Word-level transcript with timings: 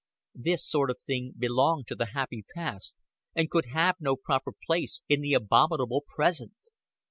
This 0.33 0.67
sort 0.67 0.89
of 0.89 0.99
thing 0.99 1.35
belonged 1.37 1.85
to 1.85 1.95
the 1.95 2.07
happy 2.07 2.43
past, 2.55 2.97
and 3.35 3.51
could 3.51 3.67
have 3.67 3.97
no 3.99 4.15
proper 4.15 4.51
place 4.65 5.03
in 5.07 5.21
the 5.21 5.35
abominable 5.35 6.03
present. 6.15 6.55